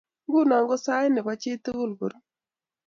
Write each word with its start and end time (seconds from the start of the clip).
Nguno 0.25 0.55
ko 0.69 0.75
sait 0.85 1.11
nebo 1.13 1.31
chi 1.41 1.49
age 1.53 1.61
tugul 1.63 1.91
ko 1.99 2.05
ru 2.11 2.17